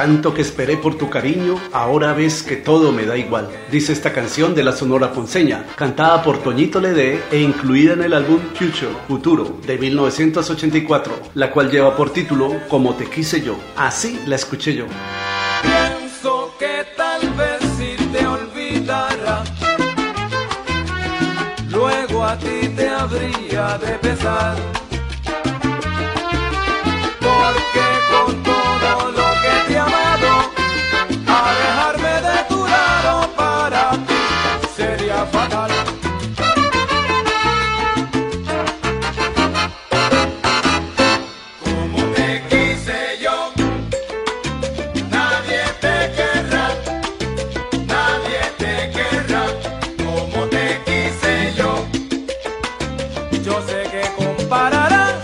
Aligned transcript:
Tanto 0.00 0.32
que 0.32 0.40
esperé 0.40 0.78
por 0.78 0.96
tu 0.96 1.10
cariño, 1.10 1.60
ahora 1.74 2.14
ves 2.14 2.42
que 2.42 2.56
todo 2.56 2.90
me 2.90 3.04
da 3.04 3.18
igual. 3.18 3.50
Dice 3.70 3.92
esta 3.92 4.14
canción 4.14 4.54
de 4.54 4.64
la 4.64 4.72
Sonora 4.72 5.12
Ponceña, 5.12 5.66
cantada 5.76 6.22
por 6.22 6.38
Toñito 6.38 6.80
Ledé 6.80 7.22
e 7.30 7.38
incluida 7.38 7.92
en 7.92 8.04
el 8.04 8.14
álbum 8.14 8.38
Future, 8.54 8.96
Futuro, 9.06 9.58
de 9.66 9.76
1984, 9.76 11.12
la 11.34 11.50
cual 11.50 11.70
lleva 11.70 11.94
por 11.94 12.14
título 12.14 12.62
Como 12.70 12.94
te 12.94 13.10
quise 13.10 13.42
yo. 13.42 13.58
Así 13.76 14.18
la 14.24 14.36
escuché 14.36 14.74
yo. 14.74 14.86
Pienso 15.60 16.54
que 16.58 16.86
tal 16.96 17.20
vez 17.34 17.60
si 17.76 18.02
te 18.10 18.26
olvidara, 18.26 19.44
luego 21.68 22.24
a 22.24 22.38
ti 22.38 22.68
te 22.74 22.88
habría 22.88 23.76
de 23.76 23.98
pesar. 23.98 24.56
Yo 53.44 53.60
sé 53.66 53.82
que 53.90 54.02
compararás 54.16 55.14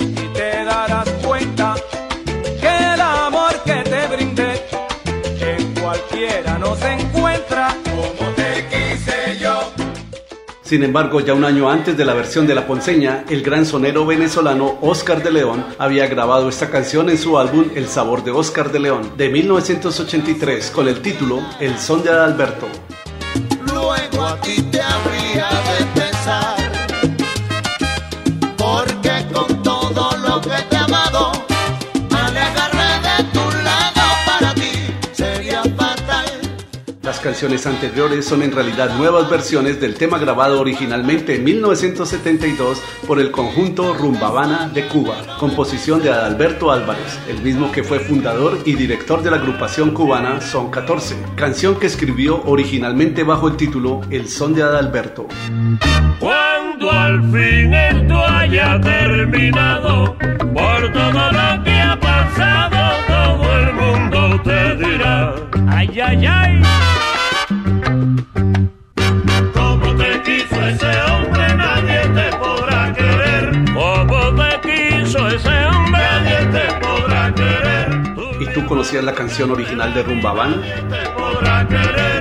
y 0.00 0.32
te 0.32 0.64
darás 0.64 1.08
cuenta 1.24 1.74
que 2.60 2.94
el 2.94 3.00
amor 3.00 3.52
que 3.64 3.82
te 3.82 4.06
brindé 4.06 4.66
en 5.40 5.74
cualquiera 5.74 6.58
no 6.58 6.74
se 6.76 6.92
encuentra 6.92 7.76
como 7.84 8.30
te 8.34 8.66
quise 8.68 9.38
yo. 9.38 9.72
Sin 10.62 10.82
embargo, 10.82 11.20
ya 11.20 11.34
un 11.34 11.44
año 11.44 11.70
antes 11.70 11.96
de 11.96 12.04
la 12.04 12.14
versión 12.14 12.46
de 12.46 12.54
La 12.54 12.66
Ponceña, 12.66 13.24
el 13.28 13.42
gran 13.42 13.66
sonero 13.66 14.06
venezolano 14.06 14.78
Oscar 14.80 15.22
de 15.22 15.30
León 15.30 15.64
había 15.78 16.06
grabado 16.06 16.48
esta 16.48 16.70
canción 16.70 17.10
en 17.10 17.18
su 17.18 17.38
álbum 17.38 17.66
El 17.74 17.88
sabor 17.88 18.24
de 18.24 18.30
Oscar 18.30 18.72
de 18.72 18.80
León 18.80 19.12
de 19.16 19.28
1983 19.28 20.70
con 20.70 20.88
el 20.88 21.02
título 21.02 21.40
El 21.60 21.78
son 21.78 22.02
de 22.02 22.10
Adalberto. 22.10 22.68
luego 23.66 24.24
a 24.24 24.40
ti 24.40 24.67
canciones 37.28 37.66
anteriores 37.66 38.24
son 38.24 38.42
en 38.42 38.52
realidad 38.52 38.96
nuevas 38.96 39.28
versiones 39.28 39.78
del 39.78 39.96
tema 39.96 40.16
grabado 40.16 40.58
originalmente 40.58 41.34
en 41.34 41.44
1972 41.44 42.82
por 43.06 43.20
el 43.20 43.30
conjunto 43.30 43.92
Rumbabana 43.92 44.70
de 44.70 44.86
Cuba, 44.86 45.36
composición 45.38 46.02
de 46.02 46.08
Adalberto 46.08 46.72
Álvarez, 46.72 47.20
el 47.28 47.42
mismo 47.42 47.70
que 47.70 47.84
fue 47.84 48.00
fundador 48.00 48.60
y 48.64 48.72
director 48.72 49.22
de 49.22 49.30
la 49.30 49.36
agrupación 49.36 49.90
cubana 49.90 50.40
Son 50.40 50.70
14, 50.70 51.16
canción 51.36 51.78
que 51.78 51.88
escribió 51.88 52.42
originalmente 52.46 53.24
bajo 53.24 53.48
el 53.48 53.58
título 53.58 54.00
El 54.08 54.26
son 54.26 54.54
de 54.54 54.62
Adalberto. 54.62 55.28
Cuando 56.18 56.90
al 56.90 57.20
fin 57.24 57.74
esto 57.74 58.26
haya 58.26 58.80
terminado, 58.80 60.16
por 60.16 60.92
todo 60.94 61.32
lo 61.32 61.62
que 61.62 61.72
ha 61.72 62.00
pasado, 62.00 63.04
todo 63.06 63.58
el 63.58 63.74
mundo 63.74 64.40
te 64.42 64.76
dirá, 64.76 65.34
ay, 65.68 66.00
ay, 66.00 66.26
ay. 66.26 66.47
Conocías 78.78 79.02
la 79.02 79.12
canción 79.12 79.50
original 79.50 79.92
de 79.92 80.04
podrá 81.16 81.66
querer. 81.66 82.17